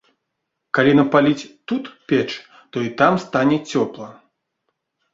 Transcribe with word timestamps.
Калі 0.77 0.91
напаліць 0.99 1.47
тут 1.73 1.85
печ, 2.13 2.27
то 2.73 2.77
і 2.89 2.93
там 3.05 3.23
стане 3.29 3.57
цёпла. 3.71 4.13